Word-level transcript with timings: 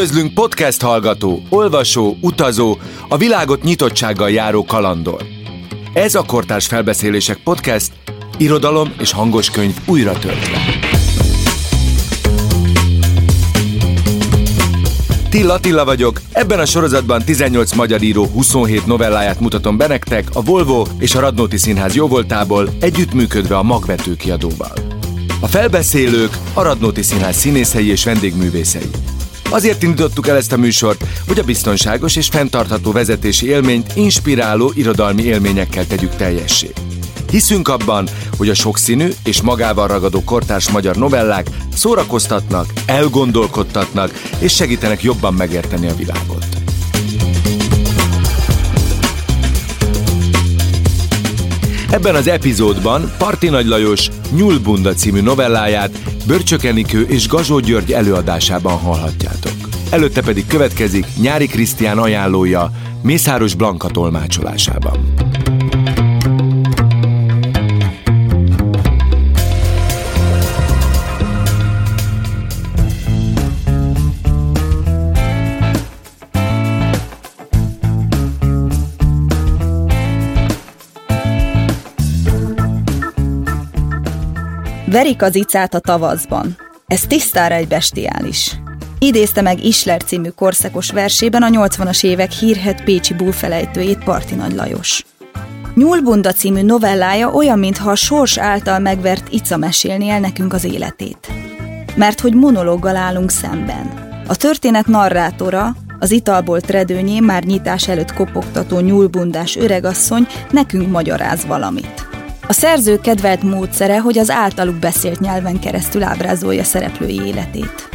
Üdvözlünk 0.00 0.34
podcast 0.34 0.82
hallgató, 0.82 1.42
olvasó, 1.48 2.16
utazó, 2.20 2.78
a 3.08 3.16
világot 3.16 3.62
nyitottsággal 3.62 4.30
járó 4.30 4.64
kalandor. 4.64 5.22
Ez 5.92 6.14
a 6.14 6.22
Kortárs 6.22 6.66
Felbeszélések 6.66 7.40
Podcast, 7.44 7.92
irodalom 8.36 8.92
és 8.98 9.12
hangos 9.12 9.50
könyv 9.50 9.76
újra 9.86 10.18
töltve. 10.18 10.58
Tilla 15.30 15.60
Tilla 15.60 15.84
vagyok, 15.84 16.20
ebben 16.32 16.58
a 16.58 16.66
sorozatban 16.66 17.22
18 17.24 17.72
magyar 17.72 18.02
író 18.02 18.26
27 18.26 18.86
novelláját 18.86 19.40
mutatom 19.40 19.76
be 19.76 19.86
nektek 19.86 20.28
a 20.32 20.42
Volvo 20.42 20.86
és 20.98 21.14
a 21.14 21.20
Radnóti 21.20 21.56
Színház 21.56 21.94
jóvoltából 21.94 22.68
együttműködve 22.80 23.56
a 23.56 23.62
Magvető 23.62 24.16
kiadóval. 24.16 24.72
A 25.40 25.46
felbeszélők 25.46 26.36
a 26.54 26.62
Radnóti 26.62 27.02
Színház 27.02 27.36
színészei 27.36 27.90
és 27.90 28.04
vendégművészei. 28.04 28.90
Azért 29.50 29.82
indítottuk 29.82 30.28
el 30.28 30.36
ezt 30.36 30.52
a 30.52 30.56
műsort, 30.56 31.04
hogy 31.28 31.38
a 31.38 31.44
biztonságos 31.44 32.16
és 32.16 32.26
fenntartható 32.26 32.92
vezetési 32.92 33.46
élményt 33.46 33.92
inspiráló 33.96 34.72
irodalmi 34.74 35.22
élményekkel 35.22 35.86
tegyük 35.86 36.16
teljessé. 36.16 36.72
Hiszünk 37.30 37.68
abban, 37.68 38.08
hogy 38.36 38.48
a 38.48 38.54
sokszínű 38.54 39.08
és 39.24 39.42
magával 39.42 39.86
ragadó 39.88 40.24
kortárs 40.24 40.70
magyar 40.70 40.96
novellák 40.96 41.46
szórakoztatnak, 41.74 42.72
elgondolkodtatnak 42.86 44.10
és 44.38 44.54
segítenek 44.54 45.02
jobban 45.02 45.34
megérteni 45.34 45.88
a 45.88 45.94
világot. 45.94 46.39
Ebben 51.90 52.14
az 52.14 52.26
epizódban 52.26 53.12
Parti 53.18 53.48
Nagy 53.48 53.66
Lajos 53.66 54.08
Nyulbunda 54.36 54.92
című 54.94 55.20
novelláját 55.20 55.90
Börcsökenikő 56.26 57.02
és 57.02 57.28
Gazsó 57.28 57.58
György 57.58 57.92
előadásában 57.92 58.78
hallhatjátok. 58.78 59.52
Előtte 59.90 60.22
pedig 60.22 60.46
következik 60.46 61.06
Nyári 61.20 61.46
Krisztián 61.46 61.98
ajánlója 61.98 62.70
Mészáros 63.02 63.54
Blanka 63.54 63.88
tolmácsolásában. 63.88 64.98
Verik 84.90 85.22
az 85.22 85.34
icát 85.34 85.74
a 85.74 85.78
tavaszban. 85.78 86.56
Ez 86.86 87.00
tisztára 87.00 87.54
egy 87.54 87.68
bestiális. 87.68 88.56
Idézte 88.98 89.42
meg 89.42 89.64
Isler 89.64 90.02
című 90.02 90.28
korszakos 90.28 90.90
versében 90.90 91.42
a 91.42 91.48
80-as 91.48 92.04
évek 92.04 92.30
hírhet 92.30 92.84
pécsi 92.84 93.14
búlfelejtőjét 93.14 94.04
Parti 94.04 94.34
Nagy 94.34 94.54
Lajos. 94.54 95.04
Nyúlbunda 95.74 96.32
című 96.32 96.62
novellája 96.62 97.28
olyan, 97.28 97.58
mintha 97.58 97.90
a 97.90 97.94
sors 97.94 98.38
által 98.38 98.78
megvert 98.78 99.32
Ica 99.32 99.56
mesélni 99.56 100.08
el 100.08 100.20
nekünk 100.20 100.52
az 100.52 100.64
életét. 100.64 101.28
Mert 101.94 102.20
hogy 102.20 102.34
monológgal 102.34 102.96
állunk 102.96 103.30
szemben. 103.30 103.92
A 104.26 104.36
történet 104.36 104.86
narrátora, 104.86 105.76
az 105.98 106.10
italból 106.10 106.60
tredőnyé 106.60 107.20
már 107.20 107.44
nyitás 107.44 107.88
előtt 107.88 108.14
kopogtató 108.14 108.78
nyúlbundás 108.78 109.56
öregasszony 109.56 110.26
nekünk 110.50 110.90
magyaráz 110.90 111.46
valamit. 111.46 112.09
A 112.50 112.52
szerző 112.52 113.00
kedvelt 113.00 113.42
módszere, 113.42 114.00
hogy 114.00 114.18
az 114.18 114.30
általuk 114.30 114.74
beszélt 114.74 115.20
nyelven 115.20 115.58
keresztül 115.58 116.02
ábrázolja 116.02 116.64
szereplői 116.64 117.20
életét. 117.26 117.88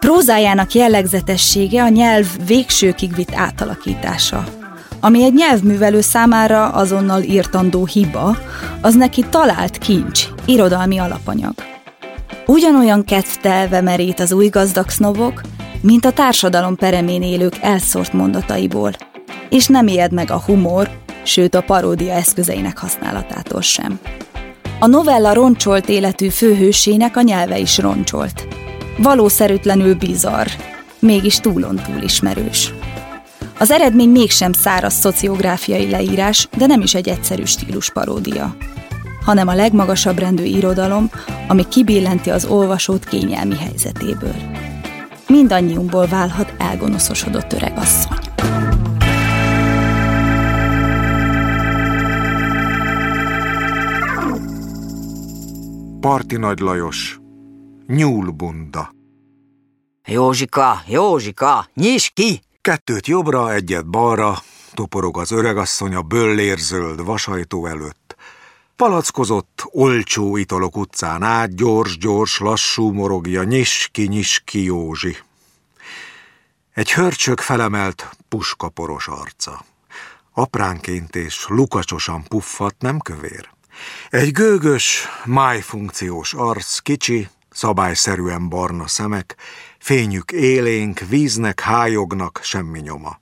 Prózájának 0.00 0.72
jellegzetessége 0.72 1.82
a 1.82 1.88
nyelv 1.88 2.26
végsőkig 2.46 3.14
vitt 3.14 3.34
átalakítása. 3.34 4.44
Ami 5.00 5.22
egy 5.22 5.32
nyelvművelő 5.32 6.00
számára 6.00 6.68
azonnal 6.68 7.22
írtandó 7.22 7.86
hiba, 7.86 8.36
az 8.80 8.94
neki 8.94 9.24
talált 9.30 9.78
kincs, 9.78 10.24
irodalmi 10.44 10.98
alapanyag. 10.98 11.54
Ugyanolyan 12.46 13.04
kedvtelve 13.04 13.80
merít 13.80 14.20
az 14.20 14.32
új 14.32 14.48
gazdag 14.48 14.88
sznobok, 14.88 15.40
mint 15.80 16.04
a 16.04 16.12
társadalom 16.12 16.76
peremén 16.76 17.22
élők 17.22 17.58
elszórt 17.60 18.12
mondataiból, 18.12 18.92
és 19.48 19.66
nem 19.66 19.86
ijed 19.86 20.12
meg 20.12 20.30
a 20.30 20.42
humor, 20.46 20.90
sőt 21.22 21.54
a 21.54 21.62
paródia 21.62 22.12
eszközeinek 22.12 22.78
használatától 22.78 23.60
sem. 23.60 24.00
A 24.78 24.86
novella 24.86 25.32
roncsolt 25.32 25.88
életű 25.88 26.28
főhősének 26.28 27.16
a 27.16 27.22
nyelve 27.22 27.58
is 27.58 27.78
roncsolt. 27.78 28.46
Valószerűtlenül 28.98 29.94
bizarr, 29.94 30.46
mégis 30.98 31.36
túlon 31.36 31.76
túl 31.86 32.02
ismerős. 32.02 32.72
Az 33.58 33.70
eredmény 33.70 34.08
mégsem 34.08 34.52
száraz 34.52 34.94
szociográfiai 34.94 35.90
leírás, 35.90 36.48
de 36.56 36.66
nem 36.66 36.80
is 36.80 36.94
egy 36.94 37.08
egyszerű 37.08 37.44
stílus 37.44 37.90
paródia, 37.90 38.56
hanem 39.24 39.48
a 39.48 39.54
legmagasabb 39.54 40.18
rendű 40.18 40.42
irodalom, 40.42 41.10
ami 41.48 41.68
kibillenti 41.68 42.30
az 42.30 42.44
olvasót 42.44 43.04
kényelmi 43.04 43.56
helyzetéből. 43.56 44.34
Mindannyiunkból 45.26 46.06
válhat 46.06 46.54
elgonoszosodott 46.58 47.52
öregasszony. 47.52 48.29
Parti 56.00 56.36
Nagy 56.36 56.58
Lajos, 56.58 57.18
Nyúlbunda. 57.86 58.94
Józsika, 60.06 60.82
Józsika, 60.86 61.68
nyis 61.74 62.10
ki! 62.14 62.42
Kettőt 62.60 63.06
jobbra, 63.06 63.52
egyet 63.52 63.86
balra, 63.86 64.42
toporog 64.74 65.18
az 65.18 65.30
öregasszony 65.30 65.94
a 65.94 66.02
böllérzöld 66.02 67.04
vasajtó 67.04 67.66
előtt. 67.66 68.16
Palackozott, 68.76 69.62
olcsó 69.70 70.36
italok 70.36 70.76
utcán 70.76 71.22
át, 71.22 71.54
gyors-gyors, 71.54 72.38
lassú 72.38 72.92
morogja, 72.92 73.42
nyiski-nyiski 73.42 74.64
Józsi. 74.64 75.16
Egy 76.72 76.92
hörcsök 76.92 77.40
felemelt, 77.40 78.10
puskaporos 78.28 79.08
arca. 79.08 79.64
Apránként 80.32 81.16
és 81.16 81.46
lukacsosan 81.48 82.22
puffat, 82.22 82.74
nem 82.78 82.98
kövér. 82.98 83.50
Egy 84.10 84.32
gőgös, 84.32 85.06
májfunkciós 85.24 86.34
arc, 86.34 86.78
kicsi, 86.78 87.28
szabályszerűen 87.50 88.48
barna 88.48 88.86
szemek, 88.86 89.36
fényük 89.78 90.32
élénk, 90.32 90.98
víznek, 90.98 91.60
hájognak, 91.60 92.40
semmi 92.42 92.80
nyoma. 92.80 93.20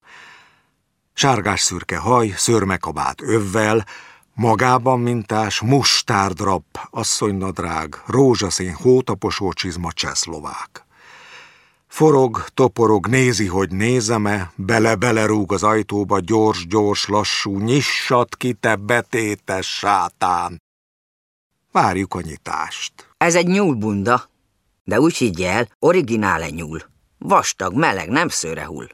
Sárgás-szürke 1.15 1.97
haj, 1.97 2.35
szörmekabát 2.37 3.23
övvel, 3.23 3.87
magában 4.35 5.01
mintás, 5.01 5.61
mustárdrap, 5.61 6.89
asszonynadrág, 6.91 8.03
rózsaszín 8.07 8.75
hótaposó 8.75 9.53
csizma 9.53 9.93
cseszlovák. 9.93 10.87
Forog, 11.99 12.45
toporog, 12.55 13.07
nézi, 13.07 13.47
hogy 13.47 13.71
nézeme, 13.71 14.53
bele-bele 14.57 15.27
rúg 15.27 15.53
az 15.53 15.63
ajtóba, 15.63 16.19
gyors-gyors, 16.21 17.09
lassú, 17.09 17.59
nyissat 17.59 18.37
ki, 18.37 18.53
te 18.53 18.77
betétes 18.77 19.67
sátán. 19.67 20.63
Várjuk 21.73 22.15
a 22.15 22.21
nyitást. 22.21 22.93
Ez 23.17 23.35
egy 23.35 23.47
nyúlbunda, 23.47 24.31
de 24.85 25.01
úgy 25.01 25.17
higgyel, 25.17 25.69
originál 25.79 26.49
nyúl. 26.49 26.83
Vastag, 27.19 27.75
meleg, 27.75 28.09
nem 28.09 28.29
szőre 28.29 28.65
hull. 28.65 28.89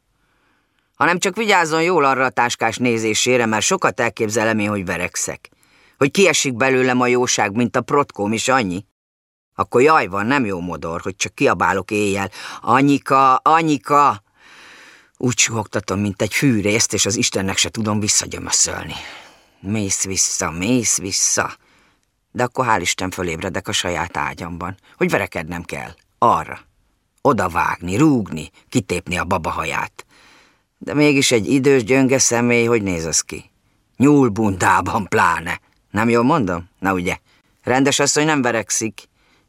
Hanem 0.95 1.19
csak 1.19 1.37
vigyázzon 1.37 1.83
jól 1.83 2.05
arra 2.05 2.25
a 2.25 2.31
táskás 2.31 2.77
nézésére, 2.77 3.47
mert 3.47 3.65
sokat 3.65 4.01
elképzelem 4.01 4.59
én, 4.59 4.69
hogy 4.69 4.85
verekszek. 4.85 5.51
Hogy 5.99 6.11
kiesik 6.11 6.55
belőlem 6.55 7.01
a 7.01 7.07
jóság, 7.07 7.55
mint 7.55 7.77
a 7.77 7.81
protkóm 7.81 8.33
is 8.33 8.49
annyi. 8.49 8.85
Akkor 9.55 9.83
jaj 9.83 10.07
van, 10.07 10.27
nem 10.27 10.45
jó 10.45 10.61
modor, 10.61 11.01
hogy 11.01 11.17
csak 11.17 11.35
kiabálok 11.35 11.91
éjjel. 11.91 12.31
Anyika, 12.61 13.37
anyika! 13.37 14.23
Úgy 15.17 15.39
suhogtatom, 15.39 16.01
mint 16.01 16.23
egy 16.23 16.35
fűrészt, 16.35 16.93
és 16.93 17.07
az 17.07 17.17
Istennek 17.17 17.57
se 17.57 17.69
tudom 17.69 18.01
visszagyömöszölni. 18.01 18.95
Mész 19.61 20.05
vissza, 20.05 20.51
mész 20.51 20.99
vissza. 20.99 21.57
De 22.33 22.43
akkor 22.43 22.67
hál' 22.69 22.81
Isten 22.81 23.11
fölébredek 23.11 23.69
a 23.69 23.73
saját 23.73 24.17
ágyamban, 24.17 24.77
hogy 24.97 25.11
verekednem 25.11 25.63
kell. 25.63 25.95
Arra. 26.19 26.61
Oda 27.21 27.49
vágni, 27.49 27.97
rúgni, 27.97 28.51
kitépni 28.69 29.19
a 29.19 29.25
babahaját. 29.25 30.07
De 30.79 30.95
mégis 30.95 31.31
egy 31.31 31.47
idős 31.47 31.85
gyönge 31.85 32.19
személy, 32.19 32.65
hogy 32.65 32.83
néz 32.83 33.05
az 33.05 33.21
ki? 33.21 33.51
Nyúlbundában 33.97 35.09
pláne. 35.09 35.61
Nem 35.91 36.09
jól 36.09 36.23
mondom? 36.23 36.69
Na 36.79 36.93
ugye? 36.93 37.19
Rendes 37.63 37.99
asszony 37.99 38.27
nem 38.27 38.43
verekszik. 38.43 39.09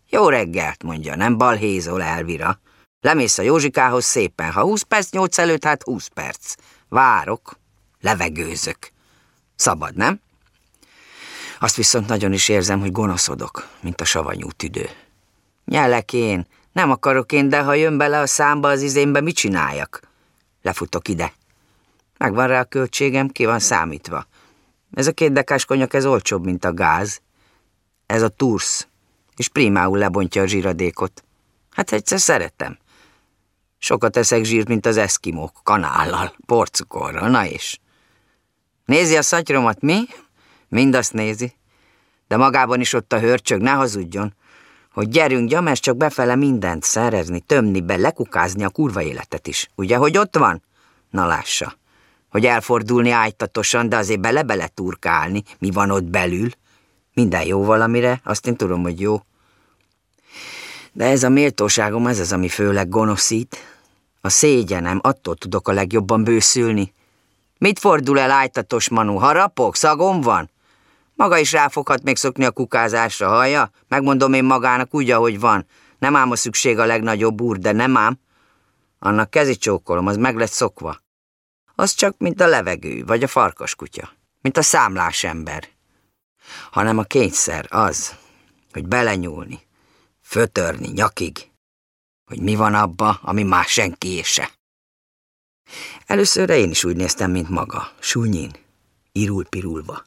Jó 0.09 0.29
reggelt, 0.29 0.83
mondja, 0.83 1.15
nem 1.15 1.37
balhézol 1.37 2.03
Elvira. 2.03 2.59
Lemész 3.01 3.37
a 3.37 3.41
Józsikához 3.41 4.05
szépen, 4.05 4.51
ha 4.51 4.61
húsz 4.61 4.81
perc 4.81 5.11
nyolc 5.11 5.37
előtt, 5.37 5.63
hát 5.63 5.83
húsz 5.83 6.07
perc. 6.07 6.55
Várok, 6.89 7.59
levegőzök. 8.01 8.91
Szabad, 9.55 9.95
nem? 9.95 10.19
Azt 11.59 11.75
viszont 11.75 12.07
nagyon 12.07 12.33
is 12.33 12.49
érzem, 12.49 12.79
hogy 12.79 12.91
gonoszodok, 12.91 13.67
mint 13.81 14.01
a 14.01 14.05
savanyú 14.05 14.51
tüdő. 14.51 14.89
Nyelek 15.65 16.13
én, 16.13 16.47
Nem 16.71 16.91
akarok 16.91 17.31
én, 17.31 17.49
de 17.49 17.61
ha 17.61 17.73
jön 17.73 17.97
bele 17.97 18.19
a 18.19 18.27
számba 18.27 18.69
az 18.69 18.81
izénbe, 18.81 19.21
mit 19.21 19.35
csináljak? 19.35 20.01
Lefutok 20.61 21.07
ide. 21.07 21.33
Megvan 22.17 22.47
rá 22.47 22.59
a 22.59 22.63
költségem, 22.63 23.27
ki 23.29 23.45
van 23.45 23.59
számítva. 23.59 24.27
Ez 24.93 25.07
a 25.07 25.11
két 25.11 25.31
dekás 25.31 25.65
konyak, 25.65 25.93
ez 25.93 26.05
olcsóbb, 26.05 26.45
mint 26.45 26.65
a 26.65 26.73
gáz. 26.73 27.21
Ez 28.05 28.21
a 28.21 28.29
tursz, 28.29 28.87
és 29.35 29.47
primául 29.47 29.97
lebontja 29.97 30.41
a 30.41 30.47
zsíradékot. 30.47 31.23
Hát 31.71 31.91
egyszer 31.91 32.19
szeretem. 32.19 32.77
Sokat 33.77 34.17
eszek 34.17 34.43
zsírt, 34.43 34.67
mint 34.67 34.85
az 34.85 34.97
eszkimók, 34.97 35.59
kanállal, 35.63 36.35
porcukorral, 36.45 37.29
na 37.29 37.45
és. 37.45 37.79
Nézi 38.85 39.17
a 39.17 39.21
szatyromat, 39.21 39.81
mi? 39.81 40.03
Mind 40.67 40.95
azt 40.95 41.13
nézi. 41.13 41.53
De 42.27 42.37
magában 42.37 42.79
is 42.79 42.93
ott 42.93 43.13
a 43.13 43.19
hörcsög, 43.19 43.61
ne 43.61 43.71
hazudjon, 43.71 44.33
hogy 44.95 45.09
gyerünk, 45.09 45.49
gyamás, 45.49 45.79
csak 45.79 45.97
befele 45.97 46.35
mindent 46.35 46.83
szerezni, 46.83 47.39
tömni 47.39 47.81
be, 47.81 47.95
lekukázni 47.95 48.63
a 48.63 48.69
kurva 48.69 49.01
életet 49.01 49.47
is. 49.47 49.69
Ugye, 49.75 49.95
hogy 49.95 50.17
ott 50.17 50.37
van? 50.37 50.63
Na 51.09 51.25
lássa. 51.25 51.77
Hogy 52.29 52.45
elfordulni 52.45 53.09
ájtatosan, 53.09 53.89
de 53.89 53.97
azért 53.97 54.19
bele-bele 54.19 54.67
turkálni, 54.67 55.43
mi 55.59 55.71
van 55.71 55.91
ott 55.91 56.03
belül. 56.03 56.49
Minden 57.15 57.45
jó 57.45 57.63
valamire, 57.63 58.21
azt 58.23 58.47
én 58.47 58.55
tudom, 58.55 58.81
hogy 58.81 58.99
jó. 58.99 59.21
De 60.91 61.05
ez 61.05 61.23
a 61.23 61.29
méltóságom, 61.29 62.07
ez 62.07 62.19
az, 62.19 62.31
ami 62.31 62.49
főleg 62.49 62.89
gonoszít. 62.89 63.57
A 64.21 64.29
szégyenem, 64.29 64.99
attól 65.03 65.35
tudok 65.35 65.67
a 65.67 65.71
legjobban 65.71 66.23
bőszülni. 66.23 66.93
Mit 67.57 67.79
fordul 67.79 68.19
el 68.19 68.31
ájtatos 68.31 68.89
Manu? 68.89 69.15
Harapok? 69.15 69.75
Szagom 69.75 70.21
van? 70.21 70.49
Maga 71.13 71.37
is 71.37 71.51
ráfoghat 71.51 72.03
még 72.03 72.17
szokni 72.17 72.45
a 72.45 72.51
kukázásra, 72.51 73.27
hallja? 73.27 73.71
Megmondom 73.87 74.33
én 74.33 74.43
magának 74.43 74.93
úgy, 74.93 75.11
ahogy 75.11 75.39
van. 75.39 75.65
Nem 75.99 76.15
ám 76.15 76.31
a 76.31 76.35
szükség 76.35 76.79
a 76.79 76.85
legnagyobb 76.85 77.41
úr, 77.41 77.57
de 77.57 77.71
nem 77.71 77.97
ám. 77.97 78.19
Annak 78.99 79.29
kezi 79.29 79.55
csókolom, 79.55 80.07
az 80.07 80.17
meg 80.17 80.37
lett 80.37 80.51
szokva. 80.51 81.01
Az 81.75 81.93
csak, 81.93 82.17
mint 82.17 82.41
a 82.41 82.47
levegő, 82.47 83.03
vagy 83.05 83.23
a 83.23 83.27
farkaskutya. 83.27 84.09
Mint 84.41 84.57
a 84.57 84.61
számlás 84.61 85.23
ember. 85.23 85.74
Hanem 86.71 86.97
a 86.97 87.03
kényszer 87.03 87.65
az, 87.69 88.15
hogy 88.71 88.87
belenyúlni, 88.87 89.59
fötörni 90.21 90.87
nyakig, 90.87 91.49
hogy 92.25 92.39
mi 92.39 92.55
van 92.55 92.73
abba, 92.73 93.19
ami 93.21 93.43
már 93.43 93.65
senki 93.65 94.21
se. 94.23 94.51
Előszörre 96.05 96.57
én 96.57 96.69
is 96.69 96.83
úgy 96.83 96.95
néztem, 96.95 97.31
mint 97.31 97.49
maga, 97.49 97.91
súnyin, 97.99 98.51
irul-pirulva. 99.11 100.05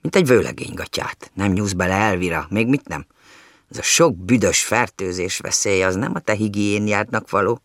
Mint 0.00 0.16
egy 0.16 0.26
vőlegénygatját. 0.26 1.30
Nem 1.34 1.52
nyúz 1.52 1.72
bele 1.72 1.94
Elvira, 1.94 2.46
még 2.50 2.66
mit 2.66 2.88
nem? 2.88 3.06
Ez 3.70 3.78
a 3.78 3.82
sok 3.82 4.16
büdös 4.16 4.64
fertőzés 4.64 5.38
veszély, 5.38 5.82
az 5.82 5.94
nem 5.94 6.14
a 6.14 6.18
te 6.18 6.32
higiénjádnak 6.32 7.30
való. 7.30 7.60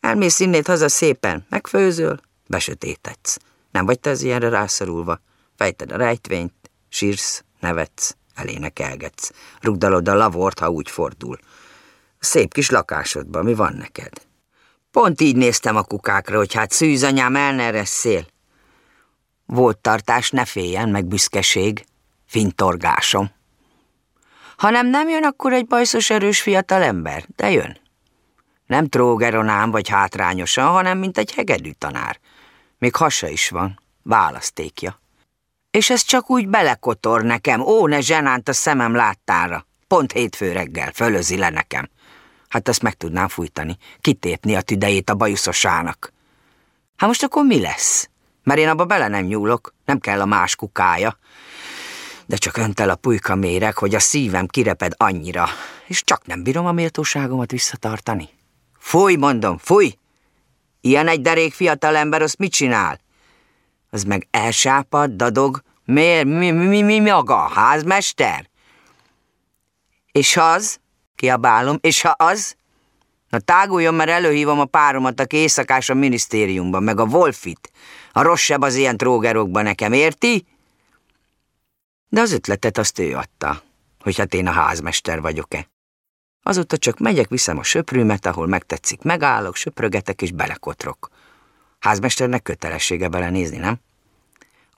Elmész 0.00 0.40
innét 0.40 0.66
haza 0.66 0.88
szépen, 0.88 1.46
megfőzöl, 1.48 2.20
besötétedsz. 2.46 3.38
Nem 3.70 3.86
vagy 3.86 4.00
te 4.00 4.10
az 4.10 4.22
ilyenre 4.22 4.48
rászorulva. 4.48 5.20
Fejted 5.56 5.92
a 5.92 5.96
rejtvényt, 5.96 6.65
sírsz, 6.96 7.44
nevetsz, 7.60 8.16
elénekelgetsz. 8.34 9.30
Rugdalod 9.60 10.08
a 10.08 10.14
lavort, 10.14 10.58
ha 10.58 10.68
úgy 10.68 10.90
fordul. 10.90 11.38
Szép 12.18 12.52
kis 12.52 12.70
lakásodban 12.70 13.44
mi 13.44 13.54
van 13.54 13.72
neked? 13.72 14.12
Pont 14.90 15.20
így 15.20 15.36
néztem 15.36 15.76
a 15.76 15.82
kukákra, 15.82 16.36
hogy 16.36 16.54
hát 16.54 16.70
szűzanyám 16.70 17.36
el 17.36 17.54
ne 17.54 17.84
szél. 17.84 18.26
Volt 19.46 19.78
tartás, 19.78 20.30
ne 20.30 20.44
féljen, 20.44 20.88
meg 20.88 21.04
büszkeség, 21.04 21.84
fintorgásom. 22.26 23.30
Ha 24.56 24.70
nem, 24.70 24.86
nem 24.86 25.08
jön, 25.08 25.24
akkor 25.24 25.52
egy 25.52 25.66
bajszos 25.66 26.10
erős 26.10 26.40
fiatal 26.40 26.82
ember, 26.82 27.24
de 27.36 27.50
jön. 27.50 27.78
Nem 28.66 28.88
trógeronám 28.88 29.70
vagy 29.70 29.88
hátrányosan, 29.88 30.66
hanem 30.66 30.98
mint 30.98 31.18
egy 31.18 31.34
hegedű 31.34 31.70
tanár. 31.70 32.18
Még 32.78 32.96
hasa 32.96 33.28
is 33.28 33.48
van, 33.48 33.80
választékja. 34.02 35.00
És 35.76 35.90
ez 35.90 36.02
csak 36.02 36.30
úgy 36.30 36.48
belekotor 36.48 37.22
nekem, 37.22 37.60
ó, 37.60 37.86
ne 37.86 38.00
zsenánt 38.00 38.48
a 38.48 38.52
szemem 38.52 38.94
láttára. 38.94 39.66
Pont 39.86 40.12
hétfő 40.12 40.52
reggel, 40.52 40.92
fölözi 40.92 41.36
le 41.36 41.50
nekem. 41.50 41.88
Hát 42.48 42.68
azt 42.68 42.82
meg 42.82 42.94
tudnám 42.94 43.28
fújtani, 43.28 43.76
kitépni 44.00 44.54
a 44.54 44.60
tüdejét 44.60 45.10
a 45.10 45.14
bajuszosának. 45.14 46.12
Hát 46.96 47.08
most 47.08 47.22
akkor 47.22 47.44
mi 47.44 47.60
lesz? 47.60 48.08
Mert 48.42 48.60
én 48.60 48.68
abba 48.68 48.84
bele 48.84 49.08
nem 49.08 49.24
nyúlok, 49.24 49.74
nem 49.84 49.98
kell 49.98 50.20
a 50.20 50.24
más 50.24 50.56
kukája. 50.56 51.18
De 52.26 52.36
csak 52.36 52.56
öntel 52.56 52.90
a 52.90 52.96
pulyka 52.96 53.34
méreg, 53.34 53.76
hogy 53.76 53.94
a 53.94 54.00
szívem 54.00 54.46
kireped 54.46 54.92
annyira, 54.96 55.48
és 55.86 56.04
csak 56.04 56.26
nem 56.26 56.42
bírom 56.42 56.66
a 56.66 56.72
méltóságomat 56.72 57.50
visszatartani. 57.50 58.28
Fúj, 58.78 59.14
mondom, 59.16 59.58
fúj! 59.58 59.98
Ilyen 60.80 61.08
egy 61.08 61.20
derék 61.20 61.54
fiatal 61.54 61.96
ember, 61.96 62.22
azt 62.22 62.38
mit 62.38 62.52
csinál? 62.52 63.04
Az 63.96 64.04
meg 64.04 64.26
elsápad, 64.30 65.10
dadog, 65.10 65.62
miért, 65.84 66.24
mi, 66.24 66.50
mi, 66.50 66.66
mi, 66.66 66.82
mi 66.82 67.00
maga, 67.00 67.36
házmester? 67.36 68.48
És 70.12 70.36
az? 70.36 70.78
Kiabálom, 71.14 71.78
és 71.80 72.00
ha 72.00 72.08
az? 72.08 72.56
Na 73.28 73.38
táguljon, 73.38 73.94
mert 73.94 74.10
előhívom 74.10 74.60
a 74.60 74.64
páromat, 74.64 75.20
aki 75.20 75.36
éjszakás 75.36 75.88
a 75.88 75.94
minisztériumban, 75.94 76.82
meg 76.82 77.00
a 77.00 77.04
Wolfit. 77.04 77.70
A 78.12 78.22
rosszabb 78.22 78.62
az 78.62 78.74
ilyen 78.74 78.96
trógerokban 78.96 79.62
nekem, 79.62 79.92
érti? 79.92 80.46
De 82.08 82.20
az 82.20 82.32
ötletet 82.32 82.78
azt 82.78 82.98
ő 82.98 83.14
adta, 83.14 83.62
hogy 84.00 84.16
hát 84.16 84.34
én 84.34 84.46
a 84.46 84.52
házmester 84.52 85.20
vagyok-e. 85.20 85.70
Azóta 86.42 86.76
csak 86.76 86.98
megyek, 86.98 87.28
viszem 87.28 87.58
a 87.58 87.62
söprűmet, 87.62 88.26
ahol 88.26 88.46
megtetszik, 88.46 89.02
megállok, 89.02 89.56
söprögetek 89.56 90.22
és 90.22 90.32
belekotrok. 90.32 91.08
Házmesternek 91.78 92.42
kötelessége 92.42 93.08
belenézni, 93.08 93.56
nem? 93.56 93.84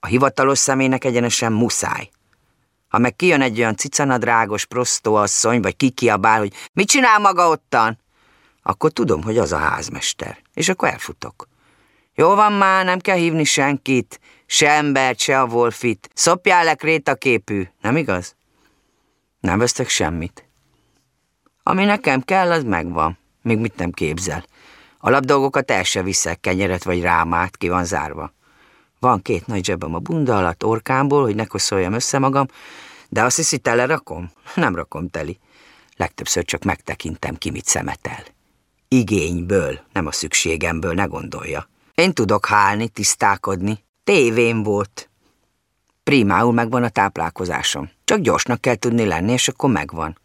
A 0.01 0.07
hivatalos 0.07 0.59
személynek 0.59 1.05
egyenesen 1.05 1.53
muszáj. 1.53 2.11
Ha 2.89 2.99
meg 2.99 3.17
kijön 3.17 3.41
egy 3.41 3.59
olyan 3.59 3.77
cicanadrágos 3.77 4.65
prostóasszony, 4.65 5.61
vagy 5.61 5.77
kikiabál, 5.77 6.39
hogy 6.39 6.53
mit 6.73 6.89
csinál 6.89 7.19
maga 7.19 7.49
ottan, 7.49 7.99
akkor 8.63 8.91
tudom, 8.91 9.23
hogy 9.23 9.39
az 9.39 9.53
a 9.53 9.57
házmester, 9.57 10.39
és 10.55 10.69
akkor 10.69 10.89
elfutok. 10.89 11.49
Jó 12.15 12.35
van 12.35 12.53
már, 12.53 12.85
nem 12.85 12.99
kell 12.99 13.17
hívni 13.17 13.45
senkit, 13.45 14.21
se 14.47 14.71
embert, 14.71 15.19
se 15.19 15.41
a 15.41 15.47
Wolfit. 15.47 16.11
Szopjál 16.15 16.65
le 16.65 16.75
krétaképű, 16.75 17.69
nem 17.81 17.97
igaz? 17.97 18.37
Nem 19.41 19.59
vesztek 19.59 19.89
semmit. 19.89 20.49
Ami 21.63 21.85
nekem 21.85 22.21
kell, 22.21 22.51
az 22.51 22.63
megvan. 22.63 23.19
Még 23.43 23.59
mit 23.59 23.77
nem 23.77 23.91
képzel. 23.91 24.45
A 24.99 25.11
labdolgokat 25.11 25.71
el 25.71 25.83
se 25.83 26.03
viszek, 26.03 26.41
kenyeret 26.41 26.85
vagy 26.85 27.01
rámát, 27.01 27.57
ki 27.57 27.69
van 27.69 27.85
zárva. 27.85 28.33
Van 28.99 29.23
két 29.23 29.47
nagy 29.47 29.65
zsebem 29.65 29.95
a 29.95 29.99
bunda 29.99 30.37
alatt, 30.37 30.65
orkámból, 30.65 31.23
hogy 31.23 31.35
ne 31.35 31.45
koszoljam 31.45 31.93
össze 31.93 32.19
magam, 32.19 32.47
de 33.09 33.23
azt 33.23 33.37
hiszi, 33.37 33.59
tele 33.59 33.87
rakom? 33.87 34.31
Nem 34.55 34.75
rakom 34.75 35.09
teli. 35.09 35.39
Legtöbbször 35.97 36.45
csak 36.45 36.63
megtekintem 36.63 37.35
ki, 37.35 37.51
mit 37.51 37.65
szemetel. 37.65 38.23
Igényből, 38.89 39.81
nem 39.93 40.07
a 40.07 40.13
szükségemből, 40.13 40.95
ne 40.95 41.05
gondolja. 41.05 41.69
Én 41.95 42.13
tudok 42.13 42.47
hálni, 42.47 42.89
tisztálkodni. 42.89 43.85
Tévém 44.05 44.63
volt. 44.63 45.11
Primául 46.03 46.53
megvan 46.53 46.83
a 46.83 46.89
táplálkozásom. 46.89 47.91
Csak 48.05 48.19
gyorsnak 48.19 48.61
kell 48.61 48.75
tudni 48.75 49.05
lenni, 49.05 49.33
és 49.33 49.49
akkor 49.49 49.71
megvan. 49.71 50.19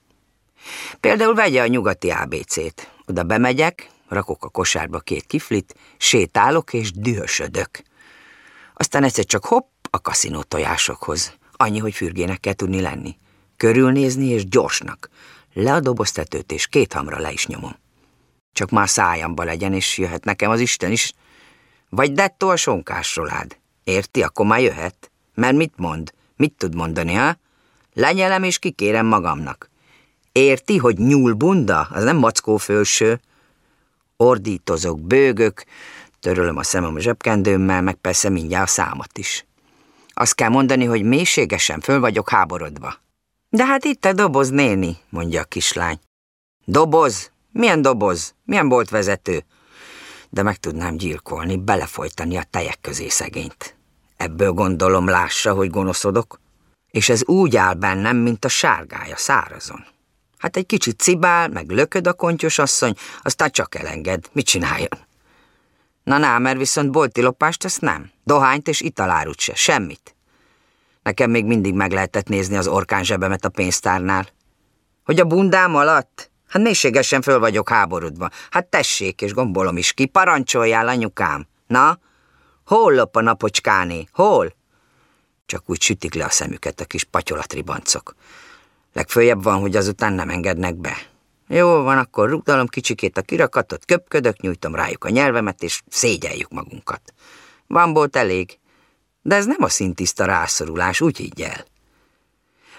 Például 0.99 1.33
vegye 1.33 1.61
a 1.61 1.67
nyugati 1.67 2.09
ABC-t. 2.09 2.91
Oda 3.05 3.23
bemegyek, 3.23 3.89
rakok 4.07 4.45
a 4.45 4.49
kosárba 4.49 4.99
két 4.99 5.25
kiflit, 5.25 5.75
sétálok 5.97 6.73
és 6.73 6.91
dühösödök. 6.91 7.83
Aztán 8.73 9.03
egyszer 9.03 9.25
csak 9.25 9.45
hopp 9.45 9.67
a 9.89 10.01
kaszinó 10.01 10.41
tojásokhoz. 10.41 11.33
Annyi, 11.51 11.79
hogy 11.79 11.93
fürgének 11.93 12.39
kell 12.39 12.53
tudni 12.53 12.81
lenni. 12.81 13.15
Körülnézni 13.57 14.25
és 14.25 14.47
gyorsnak. 14.47 15.09
Le 15.53 15.73
a 15.73 15.79
doboztetőt 15.79 16.51
és 16.51 16.67
két 16.67 16.93
hamra 16.93 17.19
le 17.19 17.31
is 17.31 17.47
nyomom. 17.47 17.75
Csak 18.53 18.69
már 18.69 18.89
szájamba 18.89 19.43
legyen, 19.43 19.73
és 19.73 19.97
jöhet 19.97 20.23
nekem 20.23 20.51
az 20.51 20.59
Isten 20.59 20.91
is. 20.91 21.13
Vagy 21.89 22.11
dettó 22.11 22.49
a 22.49 22.55
sonkásrolád. 22.55 23.57
Érti, 23.83 24.23
akkor 24.23 24.45
már 24.45 24.61
jöhet. 24.61 25.11
Mert 25.33 25.55
mit 25.55 25.73
mond? 25.75 26.13
Mit 26.35 26.53
tud 26.57 26.75
mondani, 26.75 27.13
ha? 27.13 27.37
Lenyelem 27.93 28.43
és 28.43 28.59
kikérem 28.59 29.05
magamnak. 29.05 29.69
Érti, 30.31 30.77
hogy 30.77 30.97
nyúlbunda? 30.97 31.87
Az 31.91 32.03
nem 32.03 32.17
mackó 32.17 32.57
fölső. 32.57 33.21
Ordítozok, 34.17 35.01
bőgök, 35.01 35.65
törölöm 36.23 36.57
a 36.57 36.63
szemem 36.63 36.95
a 36.95 36.99
zsebkendőmmel, 36.99 37.81
meg 37.81 37.95
persze 37.95 38.29
mindjárt 38.29 38.67
a 38.67 38.71
számat 38.71 39.17
is. 39.17 39.45
Azt 40.13 40.35
kell 40.35 40.49
mondani, 40.49 40.85
hogy 40.85 41.03
mélységesen 41.03 41.79
föl 41.79 41.99
vagyok 41.99 42.29
háborodva. 42.29 42.95
De 43.49 43.65
hát 43.65 43.85
itt 43.85 44.05
a 44.05 44.13
doboz, 44.13 44.49
néni, 44.49 44.97
mondja 45.09 45.41
a 45.41 45.43
kislány. 45.43 45.99
Doboz? 46.65 47.31
Milyen 47.51 47.81
doboz? 47.81 48.33
Milyen 48.45 48.67
boltvezető? 48.67 49.43
De 50.29 50.43
meg 50.43 50.57
tudnám 50.57 50.97
gyilkolni, 50.97 51.57
belefolytani 51.57 52.37
a 52.37 52.43
tejek 52.49 52.77
közé 52.81 53.07
szegényt. 53.07 53.75
Ebből 54.17 54.51
gondolom 54.51 55.07
lássa, 55.07 55.53
hogy 55.53 55.69
gonoszodok. 55.69 56.39
És 56.91 57.09
ez 57.09 57.25
úgy 57.25 57.55
áll 57.55 57.73
bennem, 57.73 58.17
mint 58.17 58.45
a 58.45 58.47
sárgája 58.47 59.17
szárazon. 59.17 59.85
Hát 60.37 60.57
egy 60.57 60.65
kicsit 60.65 60.99
cibál, 60.99 61.47
meg 61.47 61.69
lököd 61.69 62.07
a 62.07 62.13
kontyos 62.13 62.59
asszony, 62.59 62.95
aztán 63.21 63.51
csak 63.51 63.75
elenged. 63.75 64.29
Mit 64.31 64.45
csináljon? 64.45 65.11
Na 66.03 66.17
ná, 66.17 66.37
mert 66.37 66.57
viszont 66.57 66.91
bolti 66.91 67.21
lopást 67.21 67.65
ezt 67.65 67.81
nem. 67.81 68.11
Dohányt 68.23 68.67
és 68.67 68.81
italárut 68.81 69.39
se, 69.39 69.55
semmit. 69.55 70.15
Nekem 71.03 71.29
még 71.29 71.45
mindig 71.45 71.73
meg 71.73 71.91
lehetett 71.91 72.27
nézni 72.27 72.57
az 72.57 72.67
orkán 72.67 73.03
zsebemet 73.03 73.45
a 73.45 73.49
pénztárnál. 73.49 74.27
Hogy 75.03 75.19
a 75.19 75.25
bundám 75.25 75.75
alatt? 75.75 76.31
Hát 76.47 76.61
mélységesen 76.61 77.21
föl 77.21 77.39
vagyok 77.39 77.69
háborodva. 77.69 78.29
Hát 78.51 78.65
tessék, 78.65 79.21
és 79.21 79.33
gombolom 79.33 79.77
is 79.77 79.93
ki, 79.93 80.05
parancsoljál, 80.05 80.87
anyukám. 80.87 81.47
Na, 81.67 81.99
hol 82.65 82.93
lop 82.93 83.15
a 83.15 83.21
napocskáné? 83.21 84.07
Hol? 84.11 84.55
Csak 85.45 85.69
úgy 85.69 85.81
sütik 85.81 86.13
le 86.13 86.25
a 86.25 86.29
szemüket 86.29 86.79
a 86.79 86.85
kis 86.85 87.03
patyolatribancok. 87.03 88.15
Legfőjebb 88.93 89.43
van, 89.43 89.59
hogy 89.59 89.75
azután 89.75 90.13
nem 90.13 90.29
engednek 90.29 90.75
be. 90.75 90.97
Jó 91.53 91.81
van, 91.81 91.97
akkor 91.97 92.29
rúgdalom 92.29 92.67
kicsikét 92.67 93.17
a 93.17 93.21
kirakatot, 93.21 93.85
köpködök, 93.85 94.39
nyújtom 94.39 94.75
rájuk 94.75 95.03
a 95.03 95.09
nyelvemet, 95.09 95.63
és 95.63 95.81
szégyeljük 95.89 96.49
magunkat. 96.49 97.13
Van 97.67 97.93
volt 97.93 98.15
elég, 98.15 98.59
de 99.21 99.35
ez 99.35 99.45
nem 99.45 99.63
a 99.63 99.69
szintiszta 99.69 100.25
rászorulás, 100.25 101.01
úgy 101.01 101.19
így 101.19 101.41
el. 101.41 101.65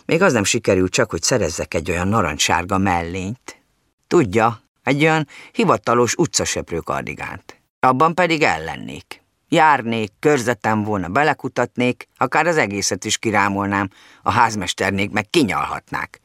Még 0.06 0.22
az 0.22 0.32
nem 0.32 0.44
sikerült 0.44 0.92
csak, 0.92 1.10
hogy 1.10 1.22
szerezzek 1.22 1.74
egy 1.74 1.90
olyan 1.90 2.08
narancssárga 2.08 2.78
mellényt. 2.78 3.62
Tudja, 4.06 4.62
egy 4.82 5.02
olyan 5.02 5.28
hivatalos 5.52 6.14
utcaseprő 6.14 6.78
kardigánt. 6.78 7.60
Abban 7.80 8.14
pedig 8.14 8.42
ellennék. 8.42 9.22
Járnék, 9.48 10.12
körzetem 10.18 10.82
volna, 10.82 11.08
belekutatnék, 11.08 12.08
akár 12.16 12.46
az 12.46 12.56
egészet 12.56 13.04
is 13.04 13.18
kirámolnám, 13.18 13.90
a 14.22 14.30
házmesternék 14.30 15.10
meg 15.10 15.30
kinyalhatnák. 15.30 16.20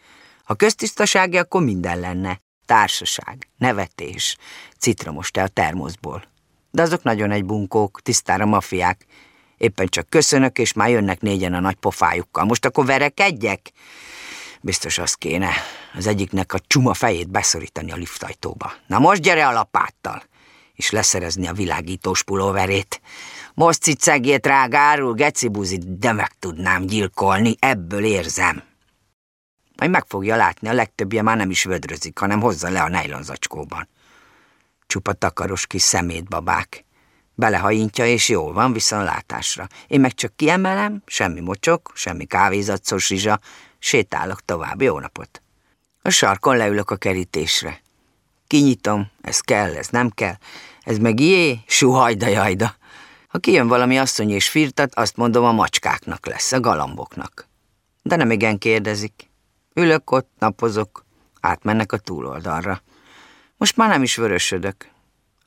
Ha 0.50 0.56
köztisztasági, 0.56 1.38
akkor 1.38 1.63
minden 1.63 2.00
lenne. 2.00 2.41
Társaság, 2.65 3.50
nevetés, 3.58 4.38
citromos 4.77 5.32
te 5.32 5.44
a 5.44 5.48
termoszból. 5.48 6.24
De 6.72 6.82
azok 6.82 7.03
nagyon 7.03 7.32
egy 7.32 7.46
bunkók, 7.46 8.01
tisztára 8.01 8.46
mafiák. 8.46 9.06
Éppen 9.58 9.88
csak 9.88 10.10
köszönök, 10.10 10.58
és 10.58 10.74
már 10.74 10.89
jönnek 10.89 11.22
négyen 11.22 11.53
a 11.53 11.60
nagy 11.60 11.75
pofájukkal. 11.75 12.46
Most 12.46 12.65
akkor 12.65 12.86
verekedjek? 12.86 13.72
Biztos 14.62 14.98
az 14.98 15.13
kéne, 15.13 15.50
az 15.94 16.08
egyiknek 16.08 16.53
a 16.53 16.60
csuma 16.68 16.94
fejét 16.94 17.29
beszorítani 17.29 17.91
a 17.91 17.96
liftajtóba. 17.96 18.74
Na 18.88 19.00
most 19.00 19.22
gyere 19.22 19.48
a 19.48 19.51
lapáttal, 19.51 20.24
és 20.74 20.89
leszerezni 20.89 21.48
a 21.48 21.53
világítós 21.53 22.24
pulóverét. 22.24 23.01
Most 23.53 23.82
cicegét 23.82 24.46
rágárul, 24.46 25.13
gecibuzit, 25.13 26.00
de 26.00 26.12
meg 26.12 26.32
tudnám 26.39 26.86
gyilkolni, 26.86 27.56
ebből 27.60 28.03
érzem. 28.03 28.68
Majd 29.79 29.91
meg 29.91 30.05
fogja 30.07 30.36
látni, 30.36 30.67
a 30.67 30.74
legtöbbje 30.74 31.21
már 31.21 31.38
nem 31.38 31.50
is 31.50 31.63
vödrözik, 31.63 32.17
hanem 32.17 32.39
hozza 32.39 32.69
le 32.69 32.81
a 32.81 32.89
nejlonzacskóban. 32.89 33.88
Csupa 34.88 35.13
takaros 35.13 35.67
kis 35.67 35.81
szemétbabák. 35.81 36.86
Belehajintja, 37.36 38.05
és 38.05 38.29
jó 38.29 38.51
van, 38.51 38.74
viszontlátásra. 38.74 39.67
Én 39.88 40.00
meg 40.00 40.13
csak 40.13 40.36
kiemelem, 40.36 41.01
semmi 41.05 41.39
mocsok, 41.39 41.91
semmi 41.95 42.25
kávézatszos 42.25 43.09
rizsa, 43.09 43.39
sétálok 43.79 44.45
tovább, 44.45 44.81
jó 44.81 45.00
napot. 45.00 45.41
A 46.01 46.09
sarkon 46.09 46.57
leülök 46.57 46.91
a 46.91 46.95
kerítésre. 46.95 47.81
Kinyitom, 48.48 49.07
ez 49.21 49.39
kell, 49.39 49.75
ez 49.75 49.88
nem 49.88 50.09
kell, 50.09 50.36
ez 50.81 50.98
meg 50.98 51.19
jé, 51.19 51.59
suhajda 51.67 52.27
jajda. 52.27 52.75
Ha 53.27 53.38
kijön 53.38 53.67
valami 53.67 53.98
asszony 53.98 54.29
és 54.29 54.50
firtat, 54.50 54.95
azt 54.95 55.15
mondom 55.15 55.45
a 55.45 55.51
macskáknak 55.51 56.25
lesz, 56.25 56.51
a 56.51 56.59
galamboknak. 56.59 57.48
De 58.01 58.15
nem 58.15 58.31
igen 58.31 58.57
kérdezik. 58.57 59.28
Ülök 59.79 60.12
ott, 60.12 60.29
napozok, 60.39 61.05
átmennek 61.41 61.91
a 61.91 61.98
túloldalra. 61.98 62.81
Most 63.57 63.77
már 63.77 63.89
nem 63.89 64.03
is 64.03 64.15
vörösödök. 64.15 64.89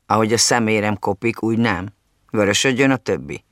Ahogy 0.05 0.33
a 0.33 0.37
szemérem 0.37 0.99
kopik, 0.99 1.43
úgy 1.43 1.57
nem. 1.57 1.87
Vörösödjön 2.31 2.91
a 2.91 2.95
többi. 2.95 3.43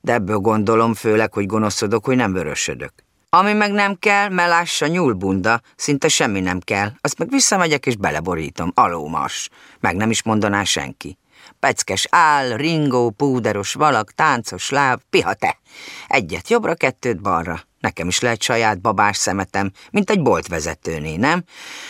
De 0.00 0.12
ebből 0.12 0.36
gondolom 0.36 0.94
főleg, 0.94 1.32
hogy 1.32 1.46
gonoszodok, 1.46 2.04
hogy 2.04 2.16
nem 2.16 2.32
vörösödök. 2.32 2.92
Ami 3.30 3.52
meg 3.52 3.72
nem 3.72 3.94
kell, 3.98 4.28
melássa 4.28 4.86
nyúlbunda, 4.86 5.60
szinte 5.76 6.08
semmi 6.08 6.40
nem 6.40 6.60
kell. 6.60 6.92
Azt 7.00 7.18
meg 7.18 7.30
visszamegyek 7.30 7.86
és 7.86 7.96
beleborítom. 7.96 8.72
Alómas. 8.74 9.48
Meg 9.80 9.96
nem 9.96 10.10
is 10.10 10.22
mondaná 10.22 10.64
senki. 10.64 11.18
Peckes 11.60 12.06
áll, 12.10 12.56
ringó, 12.56 13.10
púderos 13.10 13.74
valak, 13.74 14.12
táncos 14.12 14.70
láb, 14.70 15.00
piha 15.10 15.34
te. 15.34 15.58
Egyet 16.08 16.48
jobbra, 16.48 16.74
kettőt 16.74 17.20
balra. 17.20 17.67
Nekem 17.80 18.08
is 18.08 18.20
lehet 18.20 18.42
saját 18.42 18.80
babás 18.80 19.16
szemetem, 19.16 19.70
mint 19.90 20.10
egy 20.10 20.22
boltvezetőné, 20.22 21.16
nem? 21.16 21.44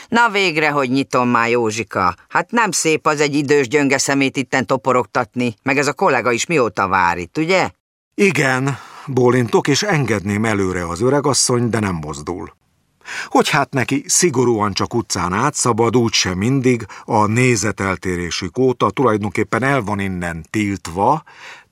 Na 0.09 0.29
végre, 0.29 0.71
hogy 0.71 0.91
nyitom 0.91 1.29
már, 1.29 1.49
Józsika. 1.49 2.15
Hát 2.29 2.51
nem 2.51 2.71
szép 2.71 3.07
az 3.07 3.21
egy 3.21 3.35
idős 3.35 3.69
gyönge 3.69 3.99
szemét 3.99 4.37
itten 4.37 4.67
toporogtatni, 4.67 5.55
meg 5.63 5.79
ez 5.79 5.87
a 5.87 5.93
kollega 5.93 6.33
is 6.33 6.47
mióta 6.47 6.89
vár 6.89 7.19
itt, 7.19 7.39
ugye? 7.39 7.71
Igen, 8.15 8.79
bólintok, 9.07 9.69
és 9.69 9.83
engedném 9.83 10.45
előre 10.45 10.87
az 10.87 11.01
öregasszony, 11.01 11.69
de 11.69 11.79
nem 11.79 11.95
mozdul. 11.95 12.57
Hogy 13.27 13.49
hát 13.49 13.73
neki 13.73 14.05
szigorúan 14.07 14.73
csak 14.73 14.95
utcán 14.95 15.33
átszabad, 15.33 15.97
úgyse 15.97 16.35
mindig, 16.35 16.87
a 17.05 17.27
nézeteltérésük 17.27 18.59
óta 18.59 18.91
tulajdonképpen 18.91 19.63
el 19.63 19.83
van 19.83 20.01
innen 20.01 20.45
tiltva, 20.51 21.23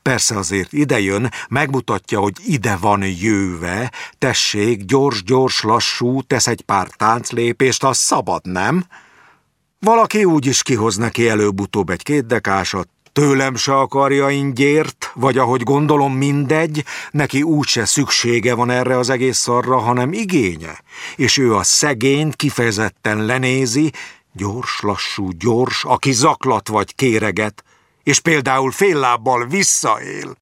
Persze 0.06 0.36
azért 0.36 0.72
idejön, 0.72 1.30
megmutatja, 1.48 2.18
hogy 2.18 2.34
ide 2.44 2.76
van 2.76 3.02
jöve, 3.02 3.92
tessék, 4.18 4.84
gyors, 4.84 5.22
gyors, 5.22 5.62
lassú, 5.62 6.22
tesz 6.22 6.46
egy 6.46 6.60
pár 6.60 6.88
tánclépést, 6.88 7.84
az 7.84 7.96
szabad, 7.96 8.40
nem? 8.44 8.84
Valaki 9.78 10.24
úgy 10.24 10.46
is 10.46 10.62
kihoz 10.62 10.96
neki 10.96 11.28
előbb-utóbb 11.28 11.90
egy 11.90 12.02
kétdekásat, 12.02 12.88
tőlem 13.12 13.56
se 13.56 13.78
akarja 13.78 14.30
ingyért, 14.30 15.10
vagy 15.14 15.38
ahogy 15.38 15.62
gondolom 15.62 16.12
mindegy, 16.12 16.84
neki 17.10 17.42
úgyse 17.42 17.84
szüksége 17.84 18.54
van 18.54 18.70
erre 18.70 18.98
az 18.98 19.10
egész 19.10 19.38
szarra, 19.38 19.78
hanem 19.78 20.12
igénye, 20.12 20.80
és 21.16 21.36
ő 21.36 21.54
a 21.54 21.62
szegényt 21.62 22.36
kifejezetten 22.36 23.24
lenézi, 23.24 23.92
gyors, 24.32 24.80
lassú, 24.80 25.30
gyors, 25.30 25.84
aki 25.84 26.12
zaklat 26.12 26.68
vagy 26.68 26.94
kéreget, 26.94 27.64
és 28.06 28.20
például 28.20 28.70
fél 28.70 28.98
lábbal 28.98 29.46
visszaél. 29.46 30.36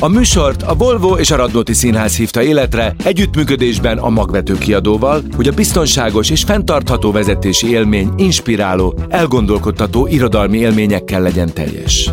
A 0.00 0.08
műsort 0.08 0.62
a 0.62 0.74
Volvo 0.74 1.16
és 1.16 1.30
a 1.30 1.36
Radnóti 1.36 1.72
Színház 1.72 2.16
hívta 2.16 2.42
életre 2.42 2.94
együttműködésben 3.04 3.98
a 3.98 4.08
magvető 4.08 4.58
kiadóval, 4.58 5.22
hogy 5.36 5.48
a 5.48 5.52
biztonságos 5.52 6.30
és 6.30 6.42
fenntartható 6.42 7.12
vezetési 7.12 7.70
élmény 7.70 8.12
inspiráló, 8.16 8.98
elgondolkodtató 9.08 10.06
irodalmi 10.06 10.58
élményekkel 10.58 11.20
legyen 11.20 11.52
teljes. 11.52 12.10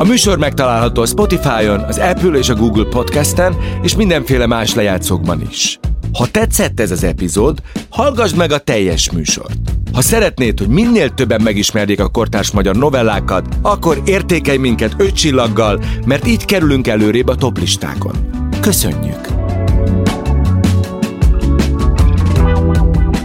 A 0.00 0.04
műsor 0.04 0.38
megtalálható 0.38 1.02
a 1.02 1.06
Spotify-on, 1.06 1.80
az 1.80 1.98
Apple 1.98 2.38
és 2.38 2.48
a 2.48 2.54
Google 2.54 2.84
Podcast-en, 2.84 3.56
és 3.82 3.96
mindenféle 3.96 4.46
más 4.46 4.74
lejátszókban 4.74 5.42
is. 5.50 5.78
Ha 6.12 6.26
tetszett 6.26 6.80
ez 6.80 6.90
az 6.90 7.04
epizód, 7.04 7.58
hallgassd 7.88 8.36
meg 8.36 8.52
a 8.52 8.58
teljes 8.58 9.10
műsort. 9.10 9.58
Ha 9.92 10.00
szeretnéd, 10.00 10.58
hogy 10.58 10.68
minél 10.68 11.10
többen 11.10 11.42
megismerjék 11.42 12.00
a 12.00 12.08
kortárs 12.08 12.50
magyar 12.50 12.76
novellákat, 12.76 13.48
akkor 13.62 14.02
értékelj 14.04 14.58
minket 14.58 14.94
öt 14.96 15.14
csillaggal, 15.14 15.80
mert 16.06 16.26
így 16.26 16.44
kerülünk 16.44 16.86
előrébb 16.86 17.28
a 17.28 17.34
toplistákon. 17.34 18.14
Köszönjük! 18.60 19.37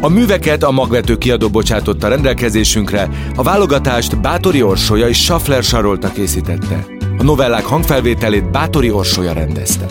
A 0.04 0.10
műveket 0.10 0.64
a 0.64 0.72
magvető 0.72 1.18
kiadó 1.18 1.50
bocsátotta 1.50 2.08
rendelkezésünkre, 2.08 3.10
a 3.36 3.44
válogatást 3.44 4.22
Bátori 4.22 4.62
Orsolya 4.62 5.08
és 5.08 5.24
Schaffler 5.24 5.64
Sarolta 5.64 6.12
készítette. 6.12 6.86
A 7.18 7.24
novellák 7.24 7.66
hangfelvételét 7.66 8.52
Bátori 8.52 8.92
Orsolya 8.92 9.34
rendezte. 9.34 9.86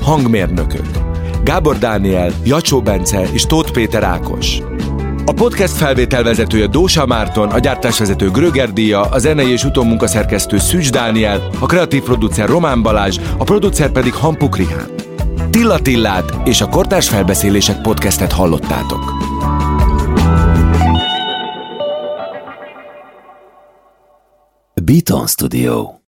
Hangmérnökök 0.00 0.86
Gábor 1.44 1.78
Dániel, 1.78 2.32
Jacsó 2.44 2.82
Bence 2.82 3.28
és 3.32 3.42
Tóth 3.42 3.72
Péter 3.72 4.02
Ákos. 4.02 4.58
A 5.24 5.32
podcast 5.32 5.76
felvételvezetője 5.76 6.66
Dósa 6.66 7.06
Márton, 7.06 7.48
a 7.48 7.58
gyártásvezető 7.58 8.30
Gröger 8.30 8.72
Díja, 8.72 9.00
a 9.00 9.18
zenei 9.18 9.50
és 9.50 9.64
utómunkaszerkesztő 9.64 10.58
Szűcs 10.58 10.90
Dániel, 10.90 11.48
a 11.58 11.66
kreatív 11.66 12.02
producer 12.02 12.48
Román 12.48 12.82
Balázs, 12.82 13.18
a 13.36 13.44
producer 13.44 13.90
pedig 13.90 14.14
Hampuk 14.14 14.56
Rihán. 14.56 14.90
Tilla 15.50 15.78
Tillát 15.78 16.32
és 16.44 16.60
a 16.60 16.68
Kortárs 16.68 17.08
Felbeszélések 17.08 17.80
podcastet 17.80 18.32
hallottátok. 18.32 19.15
Ton 25.06 25.28
Studio. 25.28 26.00